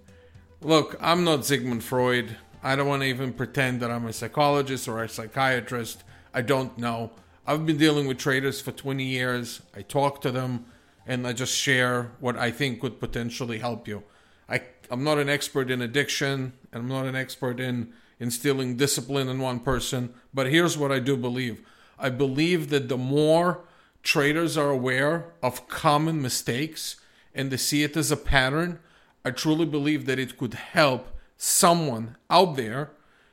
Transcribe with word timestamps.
Look, 0.61 0.97
I'm 1.01 1.25
not 1.25 1.45
Sigmund 1.45 1.85
Freud. 1.85 2.37
I 2.65 2.77
don't 2.77 2.89
want 2.89 3.03
to 3.03 3.09
even 3.09 3.35
pretend 3.35 3.81
that 3.81 3.91
I'm 3.91 4.07
a 4.07 4.13
psychologist 4.15 4.89
or 4.89 5.03
a 5.03 5.09
psychiatrist. 5.09 6.03
I 6.33 6.41
don't 6.41 6.79
know. 6.79 7.11
I've 7.47 7.67
been 7.67 7.77
dealing 7.77 8.07
with 8.07 8.17
traders 8.17 8.63
for 8.63 8.73
20 8.73 9.05
years. 9.05 9.61
I 9.77 9.83
talk 9.83 10.23
to 10.23 10.31
them 10.31 10.65
and 11.07 11.27
I 11.27 11.35
just 11.35 11.55
share 11.55 12.13
what 12.21 12.39
I 12.39 12.51
think 12.51 12.81
could 12.81 13.01
potentially 13.01 13.59
help 13.59 13.87
you. 13.87 14.03
I, 14.49 14.63
I'm 14.91 15.05
not 15.05 15.19
an 15.19 15.29
expert 15.29 15.71
in 15.71 15.83
addiction 15.83 16.55
and 16.73 16.83
I'm 16.83 16.89
not 16.89 17.05
an 17.05 17.15
expert 17.15 17.61
in 17.61 17.93
instilling 18.19 18.79
discipline 18.79 19.29
in 19.29 19.41
one 19.41 19.61
person, 19.61 20.15
but 20.33 20.47
here's 20.47 20.79
what 20.79 20.91
I 20.91 21.01
do 21.01 21.19
believe 21.19 21.61
I 21.99 22.09
believe 22.09 22.71
that 22.71 22.89
the 22.89 22.97
more 22.97 23.61
traders 24.03 24.57
are 24.57 24.71
aware 24.71 25.33
of 25.43 25.69
common 25.69 26.23
mistakes 26.23 26.97
and 27.35 27.51
they 27.51 27.59
see 27.59 27.83
it 27.83 27.95
as 27.95 28.11
a 28.11 28.17
pattern, 28.17 28.79
I 29.23 29.33
truly 29.33 29.67
believe 29.67 30.07
that 30.07 30.19
it 30.19 30.39
could 30.39 30.55
help 30.55 31.14
someone 31.45 32.17
out 32.31 32.57
there 32.57 32.91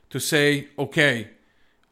to 0.10 0.20
say, 0.20 0.68
okay, 0.78 1.30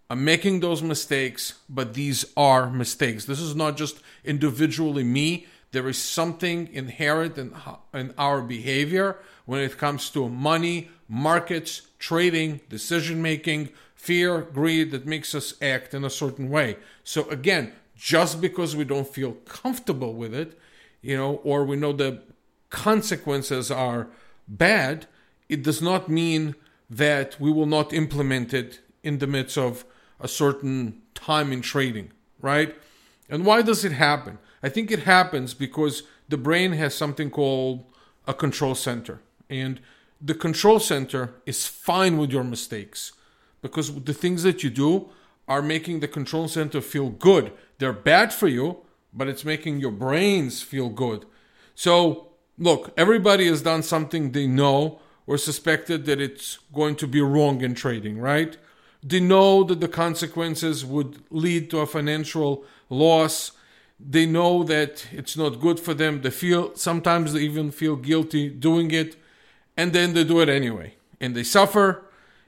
I'm 0.09 0.25
making 0.25 0.59
those 0.59 0.81
mistakes, 0.81 1.59
but 1.69 1.93
these 1.93 2.25
are 2.35 2.69
mistakes. 2.69 3.23
This 3.23 3.39
is 3.39 3.55
not 3.55 3.77
just 3.77 4.01
individually 4.25 5.05
me. 5.05 5.47
There 5.71 5.87
is 5.87 5.97
something 5.97 6.67
inherent 6.73 7.37
in, 7.37 7.55
in 7.93 8.13
our 8.17 8.41
behavior 8.41 9.17
when 9.45 9.61
it 9.61 9.77
comes 9.77 10.09
to 10.09 10.27
money, 10.27 10.89
markets, 11.07 11.83
trading, 11.99 12.59
decision 12.67 13.21
making, 13.21 13.69
fear, 13.95 14.41
greed 14.41 14.91
that 14.91 15.05
makes 15.05 15.33
us 15.33 15.53
act 15.61 15.93
in 15.93 16.03
a 16.03 16.09
certain 16.09 16.49
way. 16.49 16.77
So, 17.05 17.29
again, 17.29 17.71
just 17.95 18.41
because 18.41 18.75
we 18.75 18.83
don't 18.83 19.07
feel 19.07 19.33
comfortable 19.45 20.13
with 20.15 20.33
it, 20.33 20.59
you 21.01 21.15
know, 21.15 21.35
or 21.45 21.63
we 21.63 21.77
know 21.77 21.93
the 21.93 22.23
consequences 22.69 23.71
are 23.71 24.07
bad, 24.49 25.07
it 25.49 25.63
does 25.63 25.81
not 25.81 26.07
mean 26.07 26.55
that 26.89 27.39
we 27.39 27.51
will 27.51 27.65
not 27.65 27.91
implement 27.91 28.53
it 28.53 28.79
in 29.03 29.17
the 29.17 29.27
midst 29.27 29.57
of 29.57 29.83
a 30.19 30.27
certain 30.27 31.01
time 31.13 31.51
in 31.51 31.61
trading, 31.61 32.11
right? 32.41 32.75
And 33.29 33.45
why 33.45 33.61
does 33.61 33.83
it 33.83 33.91
happen? 33.91 34.37
I 34.63 34.69
think 34.69 34.91
it 34.91 34.99
happens 34.99 35.53
because 35.53 36.03
the 36.27 36.37
brain 36.37 36.73
has 36.73 36.95
something 36.95 37.29
called 37.29 37.85
a 38.27 38.33
control 38.33 38.75
center. 38.75 39.21
And 39.49 39.79
the 40.21 40.35
control 40.35 40.79
center 40.79 41.35
is 41.45 41.65
fine 41.65 42.17
with 42.17 42.31
your 42.31 42.43
mistakes 42.43 43.13
because 43.61 43.93
the 44.03 44.13
things 44.13 44.43
that 44.43 44.63
you 44.63 44.69
do 44.69 45.09
are 45.47 45.61
making 45.61 45.99
the 45.99 46.07
control 46.07 46.47
center 46.47 46.81
feel 46.81 47.09
good. 47.09 47.51
They're 47.79 47.93
bad 47.93 48.33
for 48.33 48.47
you, 48.47 48.77
but 49.13 49.27
it's 49.27 49.45
making 49.45 49.79
your 49.79 49.91
brains 49.91 50.61
feel 50.61 50.89
good. 50.89 51.25
So, 51.73 52.27
look, 52.57 52.93
everybody 52.97 53.47
has 53.47 53.61
done 53.61 53.81
something 53.81 54.31
they 54.31 54.45
know 54.45 54.99
or 55.29 55.37
suspected 55.37 56.05
that 56.05 56.19
it's 56.19 56.57
going 56.73 56.95
to 56.95 57.05
be 57.05 57.21
wrong 57.21 57.61
in 57.61 57.75
trading, 57.75 58.17
right? 58.17 58.57
They 59.03 59.19
know 59.19 59.63
that 59.63 59.79
the 59.79 59.87
consequences 59.87 60.83
would 60.83 61.21
lead 61.29 61.69
to 61.69 61.81
a 61.81 61.85
financial 61.85 62.65
loss. 62.89 63.51
They 63.99 64.25
know 64.25 64.63
that 64.63 65.05
it's 65.11 65.37
not 65.37 65.61
good 65.61 65.79
for 65.79 65.93
them. 65.93 66.23
They 66.23 66.31
feel 66.31 66.75
sometimes 66.75 67.33
they 67.33 67.41
even 67.41 67.69
feel 67.69 67.95
guilty 67.95 68.49
doing 68.49 68.89
it, 68.89 69.17
and 69.77 69.93
then 69.93 70.15
they 70.15 70.23
do 70.23 70.39
it 70.39 70.49
anyway. 70.49 70.95
And 71.21 71.35
they 71.35 71.43
suffer, 71.43 72.05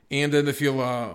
and 0.10 0.34
then 0.34 0.46
they 0.46 0.52
feel 0.52 0.82
uh, 0.82 1.10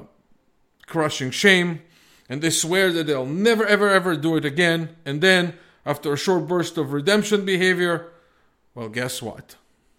crushing 0.86 1.32
shame, 1.32 1.82
and 2.28 2.42
they 2.42 2.50
swear 2.50 2.92
that 2.92 3.08
they'll 3.08 3.26
never, 3.26 3.66
ever, 3.66 3.88
ever 3.88 4.16
do 4.16 4.36
it 4.36 4.44
again. 4.44 4.90
And 5.04 5.20
then, 5.20 5.54
after 5.84 6.12
a 6.12 6.16
short 6.16 6.46
burst 6.46 6.78
of 6.78 6.92
redemption 6.92 7.44
behavior, 7.44 8.12
well, 8.72 8.88
guess 8.88 9.20
what? 9.20 9.56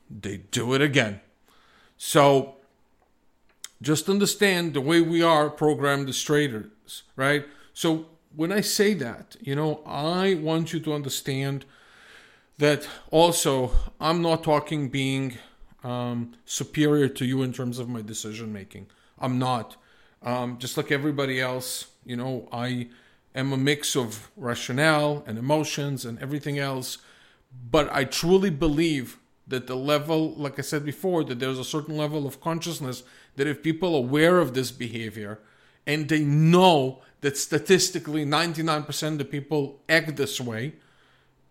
They 0.10 0.38
do 0.38 0.74
it 0.74 0.82
again. 0.82 1.20
So 1.98 2.56
just 3.82 4.10
understand 4.10 4.74
the 4.74 4.82
way 4.82 5.02
we 5.02 5.22
are 5.22 5.50
programmed 5.50 6.10
as 6.10 6.22
traders, 6.22 7.04
right? 7.16 7.46
So 7.74 8.08
when 8.36 8.52
I 8.52 8.62
say 8.62 8.94
that, 8.96 9.36
you 9.40 9.56
know, 9.56 9.82
I 9.86 10.36
want 10.36 10.74
you 10.74 10.80
to 10.82 10.94
understand 10.94 11.66
that 12.58 12.88
also 13.12 13.72
I'm 14.00 14.22
not 14.22 14.44
talking 14.44 14.90
being 14.90 15.38
um, 15.84 16.34
superior 16.46 17.08
to 17.08 17.26
you 17.26 17.44
in 17.44 17.54
terms 17.54 17.80
of 17.80 17.88
my 17.88 18.02
decision 18.02 18.52
making. 18.52 18.88
I'm 19.20 19.40
not. 19.40 19.76
Um, 20.24 20.58
just 20.58 20.78
like 20.78 20.92
everybody 20.92 21.40
else, 21.40 21.88
you 22.06 22.16
know, 22.16 22.48
I 22.52 22.90
am 23.36 23.54
a 23.54 23.58
mix 23.58 23.96
of 23.96 24.32
rationale 24.36 25.24
and 25.28 25.38
emotions 25.38 26.06
and 26.06 26.20
everything 26.20 26.58
else. 26.58 26.98
But 27.72 27.92
I 27.92 28.04
truly 28.04 28.50
believe 28.50 29.18
that 29.48 29.68
the 29.68 29.76
level, 29.76 30.34
like 30.36 30.60
I 30.60 30.62
said 30.62 30.84
before, 30.84 31.24
that 31.24 31.40
there's 31.40 31.60
a 31.60 31.64
certain 31.64 31.96
level 31.96 32.28
of 32.28 32.42
consciousness 32.42 33.04
that 33.38 33.48
if 33.48 33.64
people 33.64 33.96
are 33.96 34.00
aware 34.00 34.40
of 34.40 34.54
this 34.54 34.72
behavior 34.72 35.40
and 35.86 36.10
they 36.10 36.24
know 36.24 37.02
that 37.22 37.38
statistically 37.38 38.26
99% 38.26 39.20
of 39.20 39.32
people 39.32 39.82
act 39.88 40.18
this 40.18 40.40
way 40.42 40.74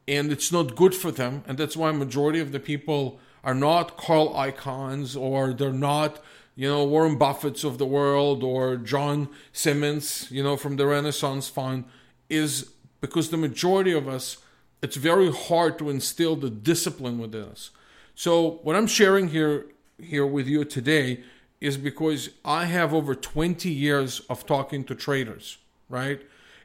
and 0.06 0.30
it's 0.30 0.52
not 0.52 0.76
good 0.76 0.94
for 0.94 1.10
them 1.10 1.42
and 1.46 1.58
that's 1.58 1.76
why 1.76 1.90
majority 1.90 2.38
of 2.38 2.52
the 2.52 2.60
people 2.60 3.18
are 3.42 3.54
not 3.54 3.96
Carl 3.96 4.34
Icahns 4.34 5.20
or 5.20 5.52
they're 5.52 5.72
not 5.72 6.22
you 6.54 6.68
know 6.68 6.84
Warren 6.84 7.18
Buffett's 7.18 7.64
of 7.64 7.78
the 7.78 7.86
world 7.86 8.44
or 8.44 8.76
John 8.76 9.28
Simmons 9.52 10.28
you 10.30 10.42
know 10.42 10.56
from 10.56 10.76
the 10.76 10.86
Renaissance 10.86 11.48
Fund 11.48 11.84
is 12.28 12.70
because 13.00 13.30
the 13.30 13.36
majority 13.36 13.92
of 13.92 14.08
us 14.08 14.38
it's 14.82 14.96
very 14.96 15.32
hard 15.32 15.78
to 15.78 15.90
instill 15.90 16.36
the 16.36 16.50
discipline 16.50 17.18
within 17.18 17.44
us 17.44 17.70
so 18.16 18.58
what 18.64 18.74
I'm 18.74 18.88
sharing 18.88 19.28
here 19.28 19.66
here 19.98 20.26
with 20.26 20.48
you 20.48 20.64
today 20.64 21.22
is 21.60 21.76
because 21.76 22.30
I 22.44 22.64
have 22.64 22.92
over 22.92 23.14
20 23.14 23.70
years 23.70 24.20
of 24.28 24.44
talking 24.46 24.84
to 24.84 24.94
traders, 24.94 25.58
right? 25.88 26.20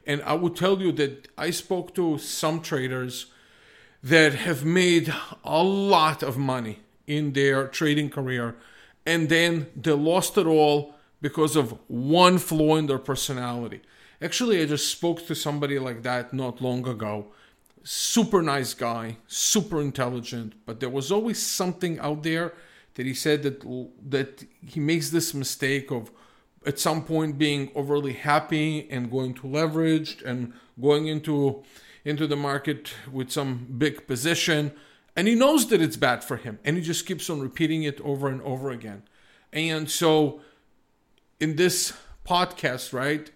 And 0.06 0.22
I 0.22 0.32
will 0.32 0.50
tell 0.50 0.80
you 0.80 0.92
that 0.92 1.28
I 1.38 1.50
spoke 1.50 1.94
to 1.94 2.18
some 2.18 2.60
traders 2.60 3.26
that 4.02 4.34
have 4.34 4.64
made 4.64 5.14
a 5.44 5.62
lot 5.62 6.22
of 6.22 6.36
money 6.36 6.80
in 7.06 7.32
their 7.32 7.68
trading 7.68 8.10
career 8.10 8.56
and 9.06 9.28
then 9.28 9.66
they 9.76 9.92
lost 9.92 10.38
it 10.38 10.46
all 10.46 10.94
because 11.20 11.54
of 11.54 11.78
one 11.88 12.38
flaw 12.38 12.76
in 12.76 12.86
their 12.86 12.98
personality. 12.98 13.80
Actually, 14.20 14.62
I 14.62 14.66
just 14.66 14.90
spoke 14.90 15.26
to 15.26 15.34
somebody 15.34 15.78
like 15.78 16.02
that 16.02 16.32
not 16.32 16.60
long 16.60 16.86
ago. 16.86 17.26
Super 17.84 18.42
nice 18.42 18.74
guy, 18.74 19.16
super 19.26 19.80
intelligent, 19.80 20.54
but 20.66 20.80
there 20.80 20.88
was 20.88 21.10
always 21.10 21.44
something 21.44 21.98
out 21.98 22.22
there 22.22 22.52
that 22.94 23.06
he 23.06 23.14
said 23.14 23.42
that 23.42 23.62
that 24.08 24.44
he 24.64 24.78
makes 24.78 25.10
this 25.10 25.34
mistake 25.34 25.90
of 25.90 26.10
at 26.64 26.78
some 26.78 27.04
point 27.04 27.38
being 27.38 27.70
overly 27.74 28.12
happy 28.12 28.88
and 28.90 29.10
going 29.10 29.34
to 29.34 29.42
leveraged 29.42 30.22
and 30.24 30.52
going 30.80 31.06
into 31.06 31.62
into 32.04 32.26
the 32.26 32.36
market 32.36 32.94
with 33.10 33.30
some 33.30 33.66
big 33.78 34.06
position 34.06 34.72
and 35.14 35.28
he 35.28 35.34
knows 35.34 35.68
that 35.68 35.80
it's 35.82 35.96
bad 35.96 36.24
for 36.24 36.36
him 36.36 36.58
and 36.64 36.76
he 36.76 36.82
just 36.82 37.06
keeps 37.06 37.28
on 37.28 37.40
repeating 37.40 37.82
it 37.82 38.00
over 38.00 38.28
and 38.28 38.40
over 38.42 38.70
again. 38.70 39.02
And 39.52 39.90
so 39.90 40.40
in 41.38 41.56
this 41.56 41.92
podcast 42.26 42.92
right 42.92 43.30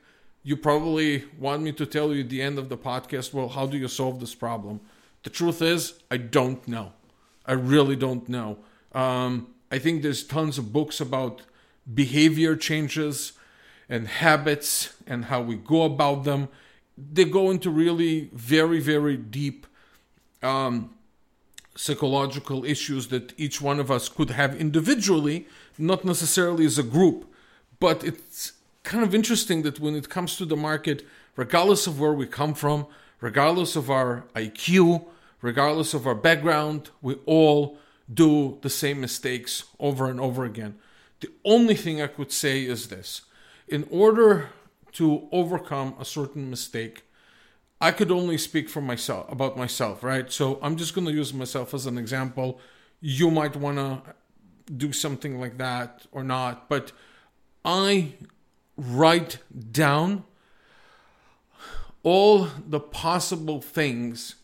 you 0.47 0.57
probably 0.57 1.25
want 1.41 1.61
me 1.63 1.73
to 1.73 1.85
tell 1.85 2.15
you 2.15 2.23
at 2.23 2.29
the 2.29 2.41
end 2.41 2.59
of 2.59 2.69
the 2.69 2.77
podcast 2.77 3.35
well 3.35 3.49
how 3.49 3.67
do 3.67 3.77
you 3.77 3.89
solve 3.89 4.21
this 4.21 4.35
problem 4.35 4.81
the 5.25 5.31
truth 5.31 5.61
is 5.61 6.01
i 6.11 6.17
don't 6.17 6.67
know 6.69 6.93
i 7.47 7.53
really 7.53 7.97
don't 7.97 8.29
know 8.29 8.59
um, 8.97 9.49
I 9.71 9.79
think 9.79 10.03
there's 10.03 10.25
tons 10.25 10.59
of 10.59 10.73
books 10.73 11.01
about 11.01 11.43
behavior 11.93 12.57
changes 12.57 13.33
and 13.89 14.09
habits 14.09 14.95
and 15.07 15.27
how 15.27 15.43
we 15.43 15.57
go 15.57 15.83
about 15.83 16.25
them. 16.25 16.49
They 16.97 17.25
go 17.25 17.51
into 17.51 17.71
really 17.71 18.31
very, 18.33 18.81
very 18.81 19.17
deep 19.17 19.67
um, 20.43 20.95
psychological 21.77 22.65
issues 22.65 23.09
that 23.09 23.39
each 23.39 23.61
one 23.61 23.81
of 23.81 23.91
us 23.91 24.09
could 24.09 24.31
have 24.31 24.57
individually, 24.57 25.47
not 25.79 26.05
necessarily 26.05 26.65
as 26.65 26.79
a 26.79 26.83
group. 26.83 27.31
But 27.79 28.03
it's 28.03 28.53
kind 28.87 29.05
of 29.05 29.15
interesting 29.15 29.63
that 29.63 29.81
when 29.81 29.95
it 29.95 30.09
comes 30.09 30.37
to 30.37 30.47
the 30.47 30.57
market, 30.57 31.05
regardless 31.35 31.87
of 31.87 32.01
where 32.01 32.13
we 32.13 32.27
come 32.27 32.55
from, 32.55 32.87
regardless 33.21 33.75
of 33.77 33.91
our 33.91 34.25
IQ, 34.35 35.05
regardless 35.43 35.93
of 35.93 36.07
our 36.07 36.15
background, 36.15 36.91
we 37.03 37.15
all 37.27 37.79
do 38.13 38.59
the 38.63 38.71
same 38.71 39.01
mistakes 39.01 39.65
over 39.81 40.09
and 40.09 40.21
over 40.21 40.45
again. 40.45 40.77
The 41.21 41.31
only 41.45 41.75
thing 41.75 42.01
I 42.01 42.07
could 42.07 42.31
say 42.31 42.65
is 42.65 42.89
this 42.89 43.23
in 43.67 43.87
order 43.91 44.51
to 44.93 45.29
overcome 45.33 45.97
a 45.99 46.05
certain 46.05 46.49
mistake, 46.49 47.03
I 47.81 47.91
could 47.91 48.13
only 48.13 48.39
speak 48.39 48.69
for 48.69 48.81
myself 48.81 49.31
about 49.31 49.57
myself, 49.57 50.05
right? 50.05 50.31
So 50.31 50.61
I'm 50.63 50.77
just 50.77 50.95
going 50.95 51.07
to 51.09 51.13
use 51.13 51.35
myself 51.35 51.75
as 51.75 51.87
an 51.87 51.99
example. 51.99 52.61
You 53.01 53.31
might 53.33 53.57
want 53.57 53.79
to 53.79 54.15
do 54.73 54.93
something 54.93 55.41
like 55.41 55.59
that 55.59 56.07
or 56.13 56.23
not, 56.23 56.69
but 56.69 56.93
I 57.65 58.15
write 58.77 59.39
down 59.73 60.25
all 62.03 62.49
the 62.69 62.81
possible 62.81 63.61
things 63.61 64.37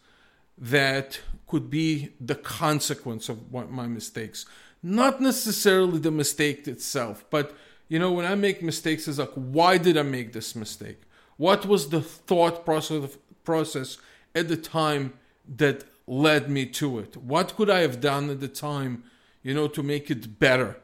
that 0.59 1.21
could 1.47 1.71
be 1.71 2.11
the 2.21 2.35
consequence 2.35 3.29
of 3.29 3.53
what 3.53 3.71
my 3.71 3.87
mistakes. 3.87 4.47
Not 4.83 5.21
necessarily 5.21 5.99
the 5.99 6.11
mistake 6.11 6.67
itself, 6.67 7.25
but 7.31 7.55
you 7.89 7.99
know, 7.99 8.11
when 8.11 8.25
I 8.25 8.35
make 8.35 8.63
mistakes, 8.63 9.07
it's 9.07 9.19
like, 9.19 9.33
why 9.35 9.77
did 9.77 9.99
I 9.99 10.03
make 10.03 10.33
this 10.33 10.57
mistake? 10.57 11.03
What 11.37 11.67
was 11.67 11.91
the 11.91 12.01
thought 12.01 12.65
process 12.65 13.19
process 13.45 13.99
at 14.35 14.49
the 14.49 14.57
time 14.57 15.13
that 15.57 15.85
led 16.07 16.49
me 16.49 16.67
to 16.67 16.99
it? 16.99 17.17
What 17.17 17.55
could 17.57 17.69
I 17.69 17.81
have 17.81 18.01
done 18.01 18.31
at 18.31 18.41
the 18.41 18.49
time, 18.49 19.05
you 19.43 19.53
know, 19.53 19.69
to 19.69 19.83
make 19.83 20.11
it 20.11 20.39
better? 20.39 20.79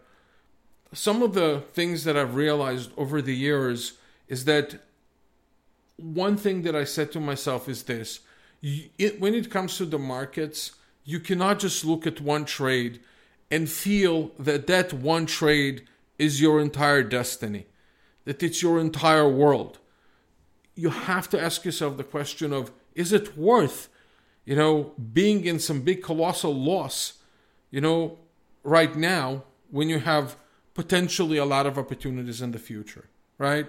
Some 0.92 1.22
of 1.22 1.34
the 1.34 1.64
things 1.72 2.04
that 2.04 2.16
I've 2.16 2.34
realized 2.34 2.90
over 2.96 3.20
the 3.20 3.34
years 3.34 3.94
is 4.26 4.44
that 4.46 4.80
one 5.96 6.36
thing 6.36 6.62
that 6.62 6.76
I 6.76 6.84
said 6.84 7.12
to 7.12 7.20
myself 7.20 7.68
is 7.68 7.82
this 7.82 8.20
it, 8.62 9.20
when 9.20 9.34
it 9.34 9.50
comes 9.50 9.76
to 9.76 9.86
the 9.86 9.98
markets, 9.98 10.72
you 11.04 11.20
cannot 11.20 11.58
just 11.58 11.84
look 11.84 12.06
at 12.06 12.20
one 12.20 12.44
trade 12.44 13.00
and 13.50 13.68
feel 13.68 14.32
that 14.38 14.66
that 14.66 14.92
one 14.92 15.26
trade 15.26 15.86
is 16.18 16.40
your 16.40 16.60
entire 16.60 17.02
destiny, 17.02 17.66
that 18.24 18.42
it's 18.42 18.62
your 18.62 18.80
entire 18.80 19.28
world. 19.28 19.78
You 20.74 20.90
have 20.90 21.28
to 21.30 21.40
ask 21.40 21.64
yourself 21.64 21.96
the 21.96 22.04
question 22.04 22.52
of 22.52 22.70
is 22.94 23.12
it 23.12 23.36
worth, 23.36 23.88
you 24.44 24.56
know, 24.56 24.92
being 25.12 25.44
in 25.44 25.58
some 25.60 25.82
big 25.82 26.02
colossal 26.02 26.54
loss, 26.54 27.14
you 27.70 27.80
know, 27.80 28.18
right 28.64 28.94
now 28.96 29.44
when 29.70 29.88
you 29.88 30.00
have 30.00 30.36
potentially 30.78 31.38
a 31.38 31.44
lot 31.44 31.66
of 31.66 31.76
opportunities 31.76 32.40
in 32.40 32.52
the 32.52 32.58
future, 32.70 33.06
right? 33.36 33.66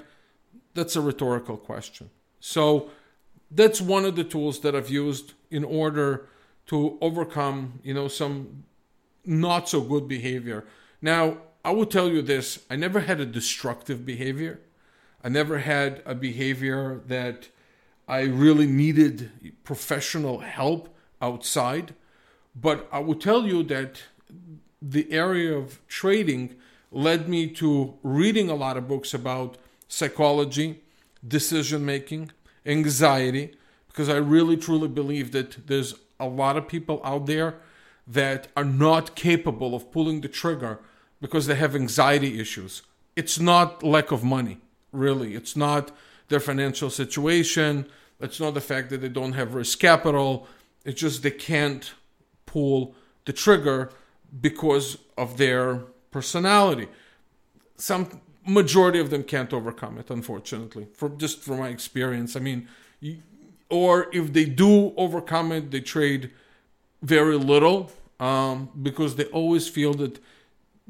That's 0.75 0.95
a 0.95 1.01
rhetorical 1.01 1.57
question. 1.57 2.11
So 2.39 2.91
that's 3.49 3.81
one 3.81 4.05
of 4.05 4.15
the 4.15 4.23
tools 4.23 4.59
that 4.59 4.75
I've 4.75 4.91
used 4.91 5.33
in 5.49 5.63
order 5.63 6.27
to 6.67 6.99
overcome, 7.01 7.79
you 7.81 7.95
know, 7.95 8.07
some 8.07 8.63
not 9.25 9.67
so 9.67 9.81
good 9.81 10.07
behavior. 10.07 10.65
Now, 11.01 11.39
I 11.65 11.71
will 11.71 11.87
tell 11.87 12.09
you 12.09 12.21
this, 12.21 12.63
I 12.69 12.75
never 12.75 12.99
had 12.99 13.19
a 13.19 13.25
destructive 13.25 14.05
behavior. 14.05 14.59
I 15.23 15.29
never 15.29 15.57
had 15.57 16.03
a 16.05 16.13
behavior 16.13 17.01
that 17.07 17.49
I 18.07 18.21
really 18.21 18.67
needed 18.67 19.31
professional 19.63 20.41
help 20.41 20.95
outside. 21.23 21.95
But 22.55 22.87
I 22.91 22.99
will 22.99 23.15
tell 23.29 23.47
you 23.47 23.63
that 23.63 24.03
the 24.79 25.11
area 25.11 25.57
of 25.57 25.79
trading 25.87 26.55
led 26.91 27.29
me 27.29 27.47
to 27.47 27.93
reading 28.03 28.49
a 28.49 28.55
lot 28.55 28.77
of 28.77 28.87
books 28.87 29.13
about 29.13 29.57
psychology, 29.87 30.81
decision 31.27 31.85
making, 31.85 32.31
anxiety, 32.65 33.55
because 33.87 34.09
I 34.09 34.17
really 34.17 34.57
truly 34.57 34.87
believe 34.87 35.31
that 35.31 35.67
there's 35.67 35.95
a 36.19 36.27
lot 36.27 36.57
of 36.57 36.67
people 36.67 37.01
out 37.03 37.25
there 37.25 37.55
that 38.07 38.47
are 38.57 38.65
not 38.65 39.15
capable 39.15 39.75
of 39.75 39.91
pulling 39.91 40.21
the 40.21 40.27
trigger 40.27 40.79
because 41.21 41.47
they 41.47 41.55
have 41.55 41.75
anxiety 41.75 42.39
issues. 42.39 42.81
It's 43.15 43.39
not 43.39 43.83
lack 43.83 44.11
of 44.11 44.23
money, 44.23 44.59
really. 44.91 45.35
It's 45.35 45.55
not 45.55 45.91
their 46.29 46.39
financial 46.39 46.89
situation. 46.89 47.87
It's 48.19 48.39
not 48.39 48.53
the 48.53 48.61
fact 48.61 48.89
that 48.89 49.01
they 49.01 49.09
don't 49.09 49.33
have 49.33 49.53
risk 49.53 49.79
capital. 49.79 50.47
It's 50.85 51.01
just 51.01 51.23
they 51.23 51.31
can't 51.31 51.93
pull 52.45 52.95
the 53.25 53.33
trigger 53.33 53.91
because 54.41 54.97
of 55.17 55.37
their 55.37 55.83
personality. 56.11 56.87
Some 57.75 58.21
majority 58.45 58.99
of 58.99 59.09
them 59.09 59.23
can't 59.23 59.53
overcome 59.53 59.97
it 59.97 60.09
unfortunately 60.09 60.87
for 60.93 61.09
just 61.09 61.41
from 61.41 61.59
my 61.59 61.69
experience. 61.69 62.35
I 62.35 62.39
mean 62.39 62.67
or 63.69 64.07
if 64.11 64.33
they 64.33 64.45
do 64.45 64.93
overcome 64.97 65.51
it 65.51 65.71
they 65.71 65.81
trade 65.81 66.31
very 67.01 67.37
little 67.37 67.91
um, 68.19 68.69
because 68.81 69.15
they 69.15 69.25
always 69.25 69.67
feel 69.67 69.93
that 69.93 70.19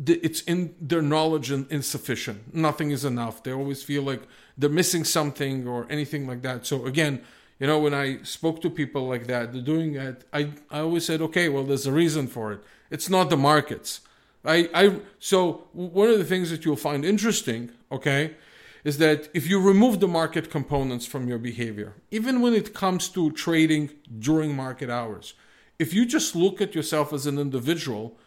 it's 0.05 0.41
in 0.41 0.73
their 0.79 1.01
knowledge 1.01 1.51
and 1.51 1.69
insufficient. 1.69 2.55
Nothing 2.55 2.91
is 2.91 3.03
enough. 3.03 3.43
They 3.43 3.51
always 3.51 3.83
feel 3.83 4.03
like 4.03 4.21
they're 4.57 4.69
missing 4.69 5.03
something 5.03 5.67
or 5.67 5.85
anything 5.89 6.25
like 6.25 6.41
that. 6.43 6.65
So 6.65 6.85
again 6.85 7.21
you 7.59 7.67
know 7.67 7.77
when 7.77 7.93
i 7.93 8.21
spoke 8.23 8.61
to 8.61 8.69
people 8.69 9.05
like 9.05 9.27
that 9.27 9.51
they're 9.51 9.61
doing 9.61 9.95
it 9.95 10.23
i, 10.31 10.49
I 10.71 10.79
always 10.79 11.05
said 11.05 11.21
okay 11.21 11.49
well 11.49 11.65
there's 11.65 11.85
a 11.85 11.91
reason 11.91 12.27
for 12.27 12.53
it. 12.53 12.63
It's 12.89 13.09
not 13.09 13.29
the 13.29 13.35
markets 13.35 13.99
I, 14.45 14.69
I 14.73 14.99
so 15.19 15.67
one 15.73 16.09
of 16.09 16.17
the 16.17 16.25
things 16.25 16.49
that 16.49 16.63
you'll 16.63 16.75
find 16.75 17.03
interesting, 17.05 17.71
okay, 17.91 18.35
is 18.83 18.97
that 18.97 19.29
if 19.33 19.49
you 19.49 19.59
remove 19.61 19.99
the 19.99 20.07
market 20.07 20.49
components 20.49 21.05
from 21.05 21.27
your 21.27 21.37
behavior, 21.37 21.95
even 22.11 22.41
when 22.41 22.53
it 22.53 22.73
comes 22.73 23.09
to 23.09 23.31
trading 23.31 23.89
during 24.19 24.55
market 24.55 24.89
hours, 24.89 25.33
if 25.77 25.93
you 25.93 26.05
just 26.05 26.35
look 26.35 26.61
at 26.61 26.75
yourself 26.75 27.11
as 27.11 27.25
an 27.27 27.37
individual 27.37 28.17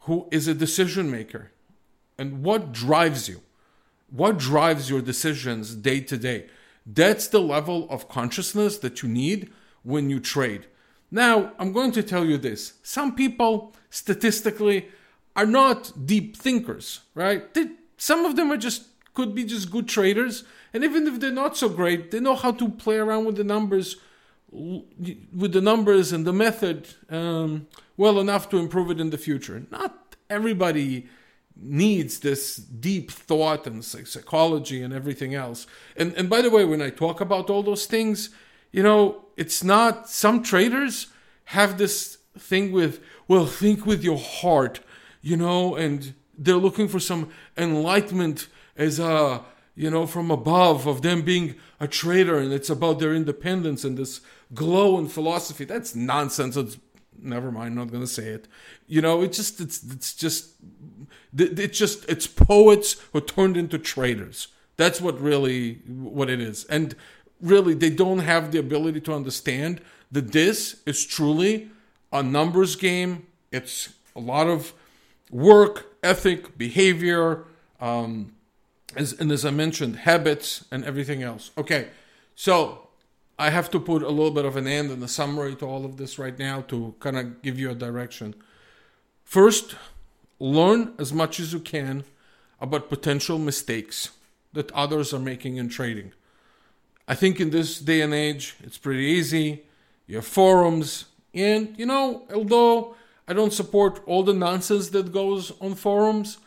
who 0.00 0.28
is 0.30 0.46
a 0.46 0.54
decision 0.54 1.10
maker 1.10 1.50
and 2.18 2.44
what 2.44 2.72
drives 2.72 3.28
you, 3.28 3.40
What 4.10 4.38
drives 4.38 4.88
your 4.88 5.02
decisions 5.02 5.74
day 5.74 6.00
to 6.00 6.16
day? 6.16 6.46
That's 6.84 7.26
the 7.28 7.40
level 7.40 7.88
of 7.90 8.08
consciousness 8.08 8.78
that 8.78 9.02
you 9.02 9.08
need 9.08 9.50
when 9.82 10.10
you 10.10 10.20
trade. 10.20 10.66
Now, 11.10 11.52
I'm 11.58 11.72
going 11.72 11.92
to 11.92 12.02
tell 12.02 12.24
you 12.24 12.38
this. 12.38 12.74
Some 12.82 13.14
people, 13.14 13.74
statistically, 13.90 14.88
are 15.36 15.46
not 15.46 16.06
deep 16.06 16.36
thinkers, 16.36 17.00
right? 17.14 17.52
They, 17.54 17.68
some 17.96 18.24
of 18.24 18.36
them 18.36 18.50
are 18.50 18.56
just, 18.56 18.84
could 19.14 19.34
be 19.34 19.44
just 19.44 19.70
good 19.70 19.86
traders. 19.86 20.44
And 20.72 20.82
even 20.82 21.06
if 21.06 21.20
they're 21.20 21.30
not 21.30 21.56
so 21.56 21.68
great, 21.68 22.10
they 22.10 22.20
know 22.20 22.34
how 22.34 22.52
to 22.52 22.68
play 22.68 22.96
around 22.96 23.26
with 23.26 23.36
the 23.36 23.44
numbers, 23.44 23.96
with 24.50 25.52
the 25.52 25.60
numbers 25.60 26.12
and 26.12 26.26
the 26.26 26.32
method 26.32 26.88
um, 27.10 27.68
well 27.96 28.18
enough 28.18 28.48
to 28.50 28.58
improve 28.58 28.90
it 28.90 29.00
in 29.00 29.10
the 29.10 29.18
future. 29.18 29.62
Not 29.70 30.16
everybody 30.28 31.06
needs 31.58 32.20
this 32.20 32.56
deep 32.56 33.10
thought 33.10 33.66
and 33.66 33.84
psychology 33.84 34.82
and 34.82 34.92
everything 34.92 35.34
else. 35.34 35.66
And 35.96 36.12
and 36.14 36.28
by 36.28 36.42
the 36.42 36.50
way, 36.50 36.64
when 36.64 36.82
I 36.82 36.90
talk 36.90 37.20
about 37.20 37.48
all 37.48 37.62
those 37.62 37.86
things, 37.86 38.30
you 38.72 38.82
know, 38.82 39.24
it's 39.36 39.64
not 39.64 40.08
some 40.08 40.42
traders 40.42 41.06
have 41.44 41.78
this 41.78 42.18
thing 42.38 42.72
with 42.72 43.00
well, 43.28 43.46
think 43.46 43.86
with 43.86 44.04
your 44.04 44.18
heart, 44.18 44.80
you 45.26 45.36
know, 45.36 45.74
and 45.74 46.14
they're 46.38 46.54
looking 46.54 46.86
for 46.86 47.00
some 47.00 47.30
enlightenment 47.56 48.46
as 48.76 49.00
a 49.00 49.42
you 49.74 49.90
know 49.90 50.06
from 50.06 50.30
above 50.30 50.86
of 50.86 51.02
them 51.02 51.22
being 51.22 51.56
a 51.80 51.88
trader 51.88 52.38
and 52.38 52.52
it's 52.52 52.70
about 52.70 53.00
their 53.00 53.12
independence 53.12 53.82
and 53.82 53.98
this 53.98 54.20
glow 54.54 54.96
and 54.98 55.10
philosophy. 55.10 55.64
That's 55.64 55.96
nonsense. 55.96 56.56
It's 56.56 56.78
never 57.18 57.50
mind. 57.50 57.70
I'm 57.70 57.74
not 57.74 57.90
going 57.90 58.04
to 58.04 58.14
say 58.20 58.28
it. 58.28 58.46
You 58.86 59.02
know, 59.02 59.20
it's 59.22 59.36
just 59.36 59.60
it's 59.60 59.82
it's 59.82 60.14
just 60.14 60.52
it's 61.36 61.76
just 61.76 62.08
it's 62.08 62.28
poets 62.28 62.96
who 63.12 63.20
turned 63.20 63.56
into 63.56 63.78
traders. 63.78 64.46
That's 64.76 65.00
what 65.00 65.20
really 65.20 65.80
what 65.88 66.30
it 66.30 66.40
is. 66.40 66.66
And 66.66 66.94
really, 67.40 67.74
they 67.74 67.90
don't 67.90 68.20
have 68.20 68.52
the 68.52 68.60
ability 68.60 69.00
to 69.00 69.12
understand 69.12 69.80
that 70.12 70.30
this 70.30 70.82
is 70.86 71.04
truly 71.04 71.68
a 72.12 72.22
numbers 72.22 72.76
game. 72.76 73.26
It's 73.50 73.92
a 74.14 74.20
lot 74.20 74.46
of 74.46 74.72
work, 75.30 75.96
ethic, 76.02 76.56
behavior, 76.56 77.44
um, 77.80 78.32
as, 78.94 79.12
and 79.14 79.30
as 79.30 79.44
I 79.44 79.50
mentioned, 79.50 79.96
habits 79.96 80.64
and 80.70 80.84
everything 80.84 81.22
else. 81.22 81.50
Okay, 81.58 81.88
so 82.34 82.88
I 83.38 83.50
have 83.50 83.70
to 83.70 83.80
put 83.80 84.02
a 84.02 84.08
little 84.08 84.30
bit 84.30 84.44
of 84.44 84.56
an 84.56 84.66
end 84.66 84.90
and 84.90 85.02
a 85.02 85.08
summary 85.08 85.54
to 85.56 85.66
all 85.66 85.84
of 85.84 85.96
this 85.96 86.18
right 86.18 86.38
now 86.38 86.62
to 86.68 86.94
kind 87.00 87.18
of 87.18 87.42
give 87.42 87.58
you 87.58 87.70
a 87.70 87.74
direction. 87.74 88.34
First, 89.24 89.76
learn 90.38 90.94
as 90.98 91.12
much 91.12 91.40
as 91.40 91.52
you 91.52 91.60
can 91.60 92.04
about 92.60 92.88
potential 92.88 93.38
mistakes 93.38 94.10
that 94.52 94.72
others 94.72 95.12
are 95.12 95.18
making 95.18 95.56
in 95.56 95.68
trading. 95.68 96.12
I 97.06 97.14
think 97.14 97.40
in 97.40 97.50
this 97.50 97.78
day 97.78 98.00
and 98.00 98.14
age, 98.14 98.56
it's 98.62 98.78
pretty 98.78 99.04
easy. 99.04 99.64
You 100.06 100.16
have 100.16 100.26
forums, 100.26 101.06
and 101.34 101.74
you 101.78 101.86
know, 101.86 102.22
although 102.32 102.96
I 103.28 103.32
don't 103.32 103.52
support 103.52 104.00
all 104.06 104.22
the 104.22 104.32
nonsense 104.32 104.90
that 104.90 105.12
goes 105.12 105.52
on 105.60 105.74
forums, 105.74 106.38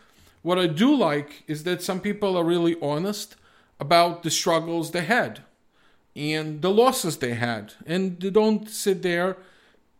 what 0.41 0.57
I 0.57 0.67
do 0.67 0.95
like 0.95 1.43
is 1.47 1.63
that 1.63 1.81
some 1.81 1.99
people 1.99 2.37
are 2.37 2.43
really 2.43 2.77
honest 2.81 3.35
about 3.79 4.23
the 4.23 4.29
struggles 4.29 4.91
they 4.91 5.03
had 5.03 5.41
and 6.15 6.61
the 6.61 6.71
losses 6.71 7.17
they 7.17 7.33
had. 7.33 7.73
And 7.85 8.19
they 8.19 8.29
don't 8.29 8.69
sit 8.69 9.01
there, 9.01 9.37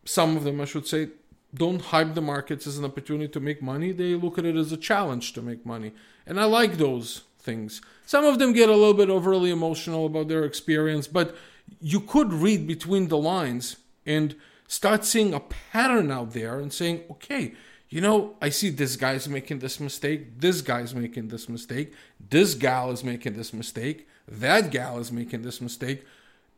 some 0.06 0.38
of 0.38 0.44
them, 0.44 0.62
I 0.62 0.66
should 0.66 0.88
say, 0.88 1.10
don't 1.54 1.82
hype 1.82 2.14
the 2.14 2.22
markets 2.22 2.68
as 2.68 2.78
an 2.78 2.86
opportunity 2.86 3.28
to 3.32 3.40
make 3.40 3.62
money. 3.62 3.92
They 3.92 4.16
look 4.16 4.38
at 4.38 4.46
it 4.46 4.56
as 4.56 4.72
a 4.72 4.78
challenge 4.78 5.34
to 5.34 5.42
make 5.42 5.66
money. 5.66 5.94
And 6.26 6.40
I 6.40 6.46
like 6.46 6.78
those 6.78 7.24
things. 7.40 7.82
Some 8.06 8.26
of 8.26 8.40
them 8.40 8.54
get 8.54 8.70
a 8.70 8.76
little 8.76 8.94
bit 8.94 9.10
overly 9.10 9.50
emotional 9.50 10.06
about 10.06 10.28
their 10.28 10.46
experience, 10.46 11.08
but 11.08 11.36
you 11.82 12.00
could 12.00 12.32
read 12.34 12.68
between 12.68 13.08
the 13.08 13.18
lines 13.18 13.78
and 14.06 14.36
start 14.70 15.04
seeing 15.04 15.34
a 15.34 15.42
pattern 15.42 16.12
out 16.12 16.32
there 16.32 16.62
and 16.62 16.72
saying, 16.72 17.04
okay, 17.12 17.56
you 17.90 18.00
know, 18.00 18.38
I 18.42 18.48
see 18.48 18.70
this 18.70 18.96
guy's 18.96 19.28
making 19.28 19.60
this 19.60 19.82
mistake, 19.82 20.40
this 20.40 20.62
guy's 20.62 20.96
making 20.96 21.28
this 21.28 21.50
mistake, 21.50 21.94
this 22.30 22.54
gal 22.54 22.90
is 22.92 23.04
making 23.04 23.36
this 23.36 23.52
mistake 23.52 24.08
that 24.32 24.70
gal 24.72 25.00
is 25.00 25.12
making 25.12 25.42
this 25.42 25.60
mistake. 25.60 26.06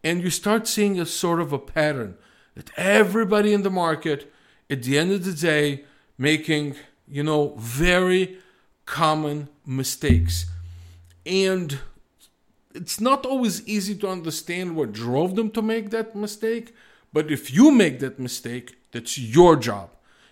And 0.03 0.21
you 0.21 0.29
start 0.29 0.67
seeing 0.67 0.99
a 0.99 1.05
sort 1.05 1.39
of 1.39 1.53
a 1.53 1.59
pattern 1.59 2.17
that 2.55 2.71
everybody 2.75 3.53
in 3.53 3.63
the 3.63 3.69
market, 3.69 4.31
at 4.69 4.83
the 4.83 4.97
end 4.97 5.11
of 5.11 5.23
the 5.23 5.33
day, 5.33 5.85
making, 6.17 6.75
you 7.07 7.23
know, 7.23 7.55
very 7.57 8.39
common 8.85 9.47
mistakes. 9.65 10.47
And 11.25 11.79
it's 12.73 12.99
not 12.99 13.25
always 13.25 13.65
easy 13.67 13.95
to 13.95 14.07
understand 14.07 14.75
what 14.75 14.91
drove 14.91 15.35
them 15.35 15.51
to 15.51 15.61
make 15.61 15.91
that 15.91 16.15
mistake. 16.15 16.75
But 17.13 17.31
if 17.31 17.53
you 17.53 17.71
make 17.71 17.99
that 17.99 18.19
mistake, 18.19 18.77
that's 18.91 19.17
your 19.17 19.55
job. 19.55 19.89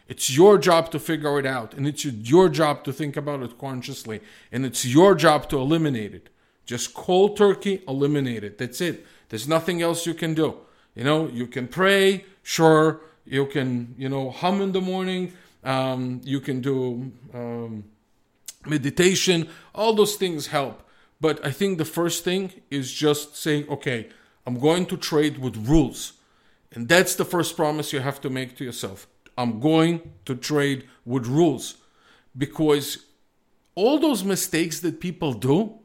It's 0.08 0.36
your 0.36 0.58
job 0.58 0.90
to 0.92 1.00
figure 1.00 1.38
it 1.40 1.46
out. 1.46 1.74
And 1.74 1.88
it's 1.88 2.04
your 2.04 2.50
job 2.50 2.84
to 2.86 2.94
think 2.94 3.16
about 3.16 3.44
it 3.44 3.58
consciously. 3.60 4.22
And 4.52 4.66
it's 4.66 4.86
your 4.86 5.14
job 5.14 5.50
to 5.50 5.58
eliminate 5.58 6.16
it. 6.16 6.30
Just 6.66 6.94
cold 6.94 7.38
turkey, 7.38 7.84
eliminate 7.88 8.44
it. 8.44 8.58
That's 8.58 8.82
it. 8.82 9.06
There's 9.30 9.48
nothing 9.48 9.82
else 9.82 10.06
you 10.06 10.14
can 10.14 10.34
do. 10.34 10.56
You 10.96 11.04
know, 11.04 11.28
you 11.28 11.48
can 11.48 11.68
pray, 11.68 12.26
sure. 12.44 13.02
You 13.26 13.46
can, 13.46 13.94
you 13.98 14.10
know, 14.10 14.32
hum 14.32 14.62
in 14.62 14.72
the 14.72 14.82
morning. 14.82 15.34
Um, 15.64 16.22
you 16.24 16.40
can 16.40 16.62
do 16.62 17.12
um, 17.34 17.84
meditation. 18.66 19.48
All 19.76 19.94
those 19.94 20.16
things 20.16 20.48
help. 20.48 20.82
But 21.22 21.46
I 21.46 21.52
think 21.52 21.78
the 21.78 21.86
first 21.86 22.24
thing 22.24 22.52
is 22.72 22.92
just 22.92 23.36
saying, 23.36 23.70
okay, 23.70 24.10
I'm 24.48 24.60
going 24.60 24.86
to 24.88 24.98
trade 24.98 25.38
with 25.38 25.58
rules. 25.68 26.14
And 26.74 26.88
that's 26.88 27.16
the 27.16 27.26
first 27.26 27.56
promise 27.56 27.94
you 27.94 28.00
have 28.00 28.22
to 28.22 28.30
make 28.30 28.56
to 28.58 28.64
yourself. 28.64 29.08
I'm 29.38 29.60
going 29.60 30.14
to 30.26 30.36
trade 30.36 30.88
with 31.06 31.28
rules. 31.28 31.78
Because 32.38 33.06
all 33.76 34.00
those 34.00 34.24
mistakes 34.24 34.80
that 34.82 35.00
people 35.00 35.34
do, 35.34 35.80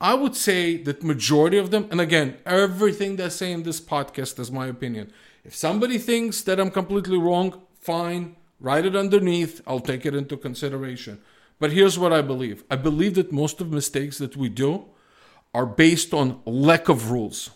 I 0.00 0.14
would 0.14 0.36
say 0.36 0.76
that 0.82 1.02
majority 1.02 1.56
of 1.56 1.70
them, 1.70 1.88
and 1.90 2.00
again, 2.00 2.36
everything 2.44 3.16
they 3.16 3.30
say 3.30 3.52
in 3.52 3.62
this 3.62 3.80
podcast 3.80 4.38
is 4.38 4.52
my 4.52 4.66
opinion. 4.66 5.10
If 5.44 5.54
somebody 5.54 5.96
thinks 5.96 6.42
that 6.42 6.60
I'm 6.60 6.70
completely 6.70 7.16
wrong, 7.16 7.62
fine, 7.80 8.36
write 8.60 8.84
it 8.84 8.96
underneath. 8.96 9.62
I'll 9.66 9.80
take 9.80 10.04
it 10.04 10.14
into 10.14 10.36
consideration. 10.36 11.22
But 11.58 11.72
here's 11.72 11.98
what 11.98 12.12
I 12.12 12.20
believe. 12.20 12.64
I 12.70 12.76
believe 12.76 13.14
that 13.14 13.32
most 13.32 13.60
of 13.60 13.72
mistakes 13.72 14.18
that 14.18 14.36
we 14.36 14.50
do 14.50 14.84
are 15.54 15.64
based 15.64 16.12
on 16.12 16.40
lack 16.44 16.90
of 16.90 17.10
rules. 17.10 17.50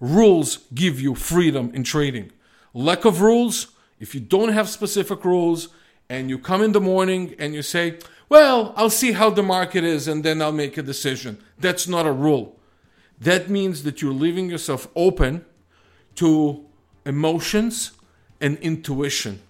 Rules 0.00 0.58
give 0.74 1.00
you 1.00 1.14
freedom 1.14 1.70
in 1.74 1.84
trading. 1.84 2.30
Lack 2.72 3.04
of 3.04 3.20
rules, 3.20 3.68
if 3.98 4.14
you 4.14 4.20
don't 4.20 4.52
have 4.52 4.68
specific 4.68 5.24
rules 5.24 5.68
and 6.08 6.30
you 6.30 6.38
come 6.38 6.62
in 6.62 6.72
the 6.72 6.80
morning 6.80 7.34
and 7.38 7.54
you 7.54 7.62
say, 7.62 7.98
well, 8.28 8.72
I'll 8.76 8.90
see 8.90 9.12
how 9.12 9.30
the 9.30 9.42
market 9.42 9.84
is 9.84 10.06
and 10.06 10.24
then 10.24 10.40
I'll 10.40 10.52
make 10.52 10.76
a 10.76 10.82
decision. 10.82 11.38
That's 11.58 11.88
not 11.88 12.06
a 12.06 12.12
rule. 12.12 12.58
That 13.20 13.48
means 13.48 13.82
that 13.82 14.00
you're 14.00 14.12
leaving 14.12 14.48
yourself 14.48 14.86
open 14.94 15.44
to 16.16 16.64
emotions 17.04 17.92
and 18.40 18.58
intuition. 18.58 19.40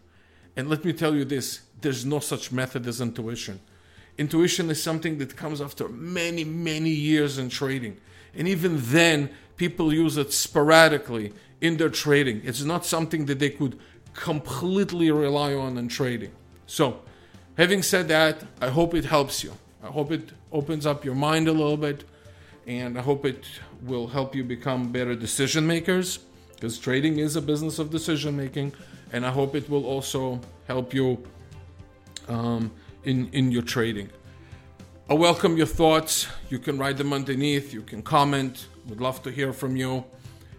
And 0.56 0.70
let 0.70 0.84
me 0.84 0.92
tell 0.92 1.14
you 1.14 1.24
this 1.24 1.62
there's 1.80 2.04
no 2.04 2.18
such 2.18 2.50
method 2.50 2.86
as 2.86 3.00
intuition. 3.00 3.60
Intuition 4.16 4.70
is 4.70 4.82
something 4.82 5.18
that 5.18 5.36
comes 5.36 5.60
after 5.60 5.88
many, 5.88 6.42
many 6.42 6.90
years 6.90 7.38
in 7.38 7.48
trading. 7.48 7.98
And 8.38 8.48
even 8.48 8.78
then, 8.78 9.30
people 9.56 9.92
use 9.92 10.16
it 10.16 10.32
sporadically 10.32 11.34
in 11.60 11.76
their 11.76 11.90
trading. 11.90 12.40
It's 12.44 12.62
not 12.62 12.86
something 12.86 13.26
that 13.26 13.40
they 13.40 13.50
could 13.50 13.78
completely 14.14 15.10
rely 15.10 15.54
on 15.54 15.76
in 15.76 15.88
trading. 15.88 16.32
So, 16.66 17.00
having 17.56 17.82
said 17.82 18.08
that, 18.08 18.44
I 18.60 18.68
hope 18.68 18.94
it 18.94 19.04
helps 19.04 19.42
you. 19.44 19.52
I 19.82 19.88
hope 19.88 20.12
it 20.12 20.30
opens 20.52 20.86
up 20.86 21.04
your 21.04 21.14
mind 21.14 21.48
a 21.48 21.52
little 21.52 21.76
bit, 21.76 22.04
and 22.66 22.96
I 22.96 23.02
hope 23.02 23.24
it 23.24 23.44
will 23.82 24.06
help 24.06 24.34
you 24.34 24.44
become 24.44 24.92
better 24.92 25.14
decision 25.14 25.66
makers 25.66 26.18
because 26.54 26.78
trading 26.78 27.18
is 27.18 27.36
a 27.36 27.42
business 27.42 27.78
of 27.78 27.90
decision 27.90 28.36
making, 28.36 28.72
and 29.12 29.24
I 29.24 29.30
hope 29.30 29.54
it 29.54 29.68
will 29.70 29.86
also 29.86 30.40
help 30.66 30.94
you 30.94 31.22
um, 32.28 32.70
in 33.04 33.28
in 33.32 33.52
your 33.52 33.62
trading. 33.62 34.10
I 35.10 35.14
welcome 35.14 35.56
your 35.56 35.64
thoughts. 35.64 36.28
You 36.50 36.58
can 36.58 36.76
write 36.76 36.98
them 36.98 37.14
underneath. 37.14 37.72
You 37.72 37.80
can 37.80 38.02
comment. 38.02 38.66
We'd 38.86 39.00
love 39.00 39.22
to 39.22 39.30
hear 39.30 39.54
from 39.54 39.74
you. 39.74 40.04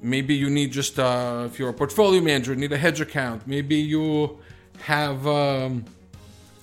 maybe 0.00 0.34
you 0.34 0.50
need 0.50 0.72
just 0.72 0.98
uh, 0.98 1.44
if 1.46 1.58
you're 1.58 1.68
a 1.68 1.74
portfolio 1.74 2.20
manager, 2.20 2.54
need 2.54 2.72
a 2.72 2.78
hedge 2.78 3.00
account, 3.00 3.46
maybe 3.46 3.76
you 3.76 4.38
have 4.82 5.26
um, 5.26 5.84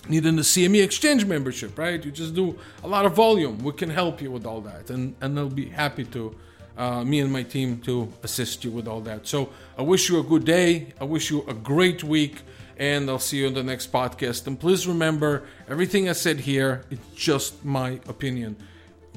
needing 0.10 0.36
the 0.36 0.42
CME 0.42 0.84
exchange 0.84 1.26
membership, 1.26 1.78
right? 1.78 2.04
You 2.04 2.12
just 2.12 2.34
do 2.34 2.58
a 2.84 2.88
lot 2.88 3.06
of 3.06 3.14
volume. 3.14 3.60
We 3.60 3.74
can 3.74 3.90
help 3.90 4.22
you 4.22 4.32
with 4.32 4.46
all 4.46 4.62
that, 4.62 4.90
and 4.90 5.16
and 5.22 5.38
I'll 5.38 5.50
be 5.50 5.70
happy 5.70 6.06
to. 6.06 6.36
Uh, 6.78 7.04
me 7.04 7.20
and 7.20 7.32
my 7.32 7.44
team 7.44 7.80
to 7.82 8.12
assist 8.24 8.64
you 8.64 8.72
with 8.72 8.88
all 8.88 9.02
that. 9.02 9.28
So 9.28 9.50
I 9.78 9.82
wish 9.82 10.10
you 10.10 10.20
a 10.20 10.24
good 10.24 10.46
day. 10.46 10.94
I 11.02 11.04
wish 11.04 11.30
you 11.30 11.44
a 11.48 11.54
great 11.54 12.02
week, 12.02 12.42
and 12.78 13.10
I'll 13.10 13.20
see 13.20 13.40
you 13.40 13.48
in 13.48 13.54
the 13.54 13.62
next 13.62 13.92
podcast. 13.92 14.48
And 14.48 14.58
please 14.58 14.88
remember, 14.88 15.44
everything 15.68 16.08
I 16.08 16.14
said 16.14 16.40
here 16.40 16.86
is 16.90 16.98
just 17.14 17.64
my 17.66 18.00
opinion. 18.08 18.56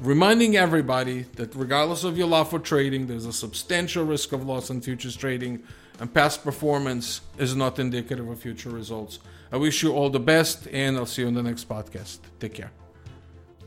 Reminding 0.01 0.57
everybody 0.57 1.23
that 1.37 1.55
regardless 1.55 2.03
of 2.03 2.19
your 2.19 2.27
love 2.27 2.51
for 2.51 2.59
trading, 2.59 3.07
there's 3.07 3.27
a 3.27 3.33
substantial 3.33 4.05
risk 4.05 4.33
of 4.33 4.45
loss 4.45 4.69
in 4.69 4.81
futures 4.81 5.17
trading, 5.17 5.63
and 6.01 6.13
past 6.13 6.43
performance 6.43 7.21
is 7.39 7.55
not 7.55 7.79
indicative 7.79 8.29
of 8.29 8.39
future 8.39 8.71
results. 8.71 9.21
I 9.53 9.57
wish 9.57 9.83
you 9.85 9.93
all 9.93 10.11
the 10.11 10.19
best, 10.19 10.67
and 10.73 10.97
I'll 10.97 11.07
see 11.07 11.23
you 11.23 11.29
in 11.29 11.35
the 11.35 11.43
next 11.43 11.69
podcast. 11.69 12.19
Take 12.41 12.55
care. 12.55 12.73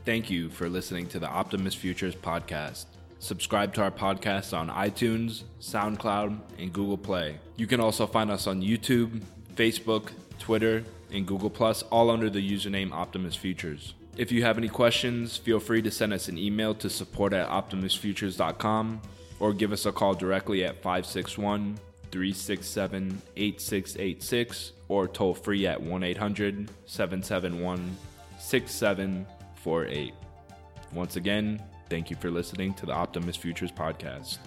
Thank 0.04 0.30
you 0.30 0.50
for 0.50 0.68
listening 0.68 1.06
to 1.08 1.18
the 1.18 1.28
Optimus 1.28 1.74
Futures 1.74 2.14
podcast. 2.14 2.84
Subscribe 3.20 3.72
to 3.74 3.82
our 3.82 3.90
podcast 3.90 4.56
on 4.56 4.68
iTunes, 4.68 5.44
SoundCloud, 5.60 6.38
and 6.58 6.72
Google 6.72 6.98
Play. 6.98 7.38
You 7.56 7.66
can 7.66 7.80
also 7.80 8.06
find 8.06 8.30
us 8.30 8.46
on 8.46 8.62
YouTube, 8.62 9.22
Facebook, 9.56 10.10
Twitter, 10.38 10.84
and 11.10 11.26
Google 11.26 11.50
Plus, 11.50 11.82
all 11.84 12.10
under 12.10 12.28
the 12.28 12.38
username 12.38 12.92
Optimus 12.92 13.34
Futures. 13.34 13.94
If 14.18 14.32
you 14.32 14.42
have 14.42 14.58
any 14.58 14.68
questions, 14.68 15.36
feel 15.36 15.60
free 15.60 15.80
to 15.80 15.92
send 15.92 16.12
us 16.12 16.26
an 16.26 16.36
email 16.36 16.74
to 16.74 16.90
support 16.90 17.32
at 17.32 17.48
optimusfutures.com 17.48 19.00
or 19.38 19.52
give 19.52 19.70
us 19.70 19.86
a 19.86 19.92
call 19.92 20.12
directly 20.12 20.64
at 20.64 20.82
561 20.82 21.78
367 22.10 23.22
8686 23.36 24.72
or 24.88 25.06
toll 25.06 25.34
free 25.34 25.68
at 25.68 25.80
1 25.80 26.02
800 26.02 26.68
771 26.86 27.96
6748. 28.40 30.14
Once 30.92 31.14
again, 31.14 31.62
thank 31.88 32.10
you 32.10 32.16
for 32.16 32.32
listening 32.32 32.74
to 32.74 32.86
the 32.86 32.92
Optimus 32.92 33.36
Futures 33.36 33.70
podcast. 33.70 34.38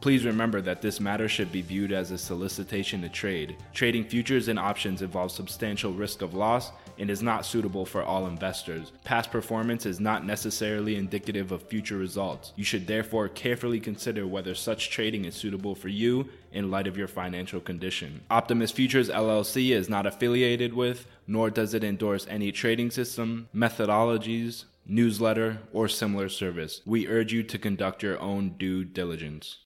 Please 0.00 0.24
remember 0.24 0.62
that 0.62 0.80
this 0.80 0.98
matter 1.00 1.28
should 1.28 1.52
be 1.52 1.60
viewed 1.60 1.92
as 1.92 2.10
a 2.10 2.16
solicitation 2.16 3.02
to 3.02 3.08
trade. 3.08 3.56
Trading 3.74 4.04
futures 4.04 4.48
and 4.48 4.58
options 4.58 5.02
involves 5.02 5.34
substantial 5.34 5.92
risk 5.92 6.22
of 6.22 6.32
loss 6.32 6.70
and 7.00 7.10
is 7.10 7.22
not 7.22 7.46
suitable 7.46 7.86
for 7.86 8.02
all 8.02 8.26
investors. 8.26 8.92
Past 9.04 9.30
performance 9.30 9.86
is 9.86 9.98
not 9.98 10.24
necessarily 10.24 10.96
indicative 10.96 11.50
of 11.50 11.62
future 11.62 11.96
results. 11.96 12.52
You 12.54 12.64
should 12.64 12.86
therefore 12.86 13.28
carefully 13.28 13.80
consider 13.80 14.26
whether 14.26 14.54
such 14.54 14.90
trading 14.90 15.24
is 15.24 15.34
suitable 15.34 15.74
for 15.74 15.88
you 15.88 16.28
in 16.52 16.70
light 16.70 16.86
of 16.86 16.98
your 16.98 17.08
financial 17.08 17.60
condition. 17.60 18.20
Optimus 18.30 18.70
Futures 18.70 19.08
LLC 19.08 19.70
is 19.70 19.88
not 19.88 20.06
affiliated 20.06 20.74
with, 20.74 21.06
nor 21.26 21.50
does 21.50 21.74
it 21.74 21.82
endorse 21.82 22.26
any 22.28 22.52
trading 22.52 22.90
system, 22.90 23.48
methodologies, 23.54 24.64
newsletter, 24.86 25.58
or 25.72 25.88
similar 25.88 26.28
service. 26.28 26.82
We 26.84 27.08
urge 27.08 27.32
you 27.32 27.42
to 27.44 27.58
conduct 27.58 28.02
your 28.02 28.18
own 28.20 28.50
due 28.58 28.84
diligence. 28.84 29.58